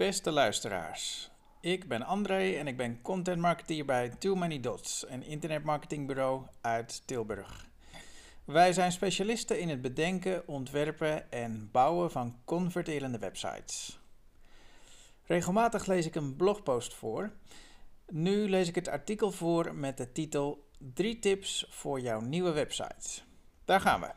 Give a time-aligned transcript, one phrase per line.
[0.00, 1.30] Beste luisteraars,
[1.60, 7.02] ik ben André en ik ben content marketeer bij Too Many Dots, een internetmarketingbureau uit
[7.06, 7.66] Tilburg.
[8.44, 14.00] Wij zijn specialisten in het bedenken, ontwerpen en bouwen van converterende websites.
[15.26, 17.32] Regelmatig lees ik een blogpost voor.
[18.08, 23.22] Nu lees ik het artikel voor met de titel 3 tips voor jouw nieuwe website.
[23.64, 24.10] Daar gaan we.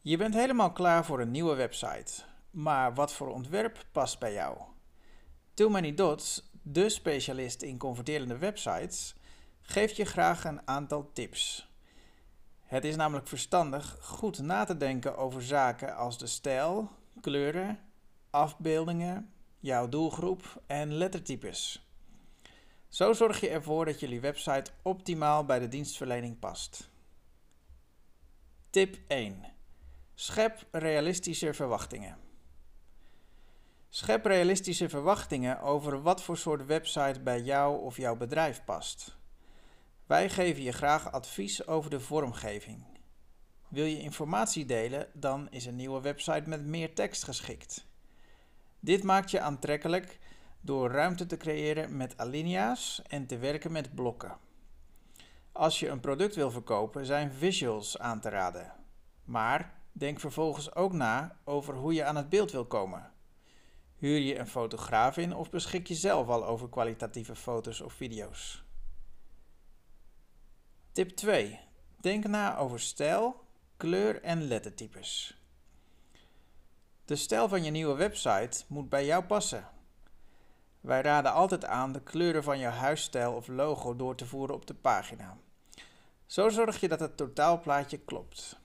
[0.00, 2.34] Je bent helemaal klaar voor een nieuwe website.
[2.56, 4.58] Maar wat voor ontwerp past bij jou?
[5.54, 9.14] Too Many Dots, de specialist in converterende websites,
[9.60, 11.70] geeft je graag een aantal tips.
[12.60, 16.90] Het is namelijk verstandig goed na te denken over zaken als de stijl,
[17.20, 17.78] kleuren,
[18.30, 21.88] afbeeldingen, jouw doelgroep en lettertypes.
[22.88, 26.90] Zo zorg je ervoor dat jullie website optimaal bij de dienstverlening past.
[28.70, 29.44] Tip 1.
[30.14, 32.24] Schep realistische verwachtingen.
[33.88, 39.16] Schep realistische verwachtingen over wat voor soort website bij jou of jouw bedrijf past.
[40.06, 42.84] Wij geven je graag advies over de vormgeving.
[43.68, 47.86] Wil je informatie delen, dan is een nieuwe website met meer tekst geschikt.
[48.80, 50.18] Dit maakt je aantrekkelijk
[50.60, 54.38] door ruimte te creëren met alinea's en te werken met blokken.
[55.52, 58.72] Als je een product wil verkopen, zijn visuals aan te raden.
[59.24, 63.10] Maar denk vervolgens ook na over hoe je aan het beeld wil komen.
[63.96, 68.64] Huur je een fotograaf in of beschik je zelf al over kwalitatieve foto's of video's?
[70.92, 71.60] Tip 2.
[72.00, 73.44] Denk na over stijl,
[73.76, 75.40] kleur en lettertypes.
[77.04, 79.68] De stijl van je nieuwe website moet bij jou passen.
[80.80, 84.66] Wij raden altijd aan de kleuren van je huisstijl of logo door te voeren op
[84.66, 85.36] de pagina.
[86.26, 88.60] Zo zorg je dat het totaalplaatje klopt.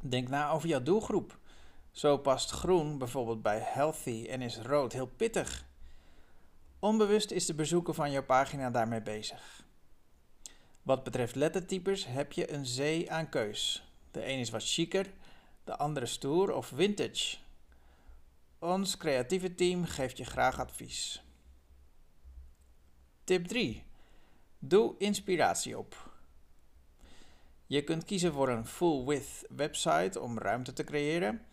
[0.00, 1.38] Denk na over jouw doelgroep.
[1.94, 5.66] Zo past groen bijvoorbeeld bij healthy en is rood heel pittig.
[6.78, 9.64] Onbewust is de bezoeker van jouw pagina daarmee bezig.
[10.82, 13.88] Wat betreft lettertypes heb je een zee aan keus.
[14.10, 15.12] De een is wat chiquer,
[15.64, 17.36] de andere stoer of vintage.
[18.58, 21.22] Ons creatieve team geeft je graag advies.
[23.24, 23.84] Tip 3.
[24.58, 26.12] Doe inspiratie op.
[27.66, 31.46] Je kunt kiezen voor een full-width website om ruimte te creëren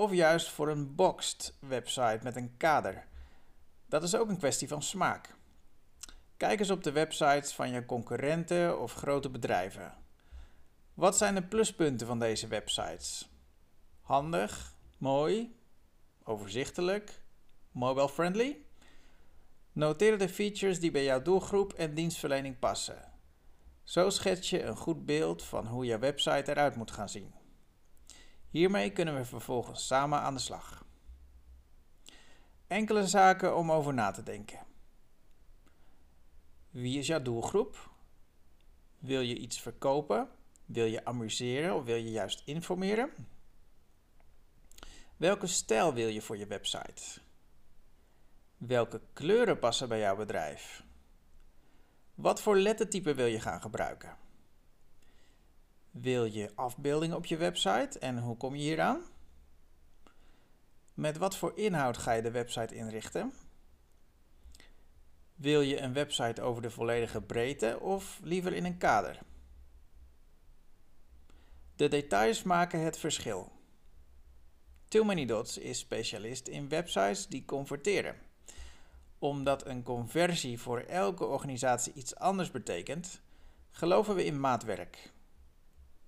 [0.00, 3.06] of juist voor een boxed website met een kader.
[3.88, 5.34] Dat is ook een kwestie van smaak.
[6.36, 9.94] Kijk eens op de websites van je concurrenten of grote bedrijven.
[10.94, 13.30] Wat zijn de pluspunten van deze websites?
[14.00, 15.56] Handig, mooi,
[16.24, 17.22] overzichtelijk,
[17.72, 18.56] mobile friendly?
[19.72, 23.12] Noteer de features die bij jouw doelgroep en dienstverlening passen.
[23.82, 27.39] Zo schets je een goed beeld van hoe jouw website eruit moet gaan zien.
[28.50, 30.84] Hiermee kunnen we vervolgens samen aan de slag.
[32.66, 34.58] Enkele zaken om over na te denken.
[36.70, 37.90] Wie is jouw doelgroep?
[38.98, 40.28] Wil je iets verkopen?
[40.64, 43.10] Wil je amuseren of wil je juist informeren?
[45.16, 47.20] Welke stijl wil je voor je website?
[48.56, 50.84] Welke kleuren passen bij jouw bedrijf?
[52.14, 54.16] Wat voor lettertype wil je gaan gebruiken?
[55.90, 59.02] Wil je afbeeldingen op je website en hoe kom je hier aan?
[60.94, 63.32] Met wat voor inhoud ga je de website inrichten?
[65.34, 69.18] Wil je een website over de volledige breedte of liever in een kader?
[71.76, 73.52] De details maken het verschil.
[74.88, 78.16] Too Many Dots is specialist in websites die converteren.
[79.18, 83.20] Omdat een conversie voor elke organisatie iets anders betekent,
[83.70, 85.12] geloven we in maatwerk.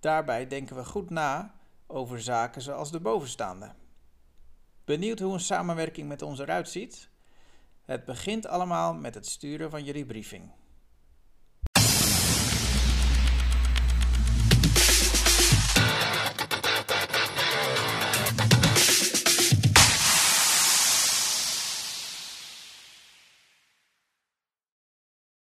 [0.00, 1.54] Daarbij denken we goed na
[1.86, 3.74] over zaken zoals de bovenstaande.
[4.84, 7.08] Benieuwd hoe een samenwerking met ons eruit ziet?
[7.84, 10.50] Het begint allemaal met het sturen van jullie briefing.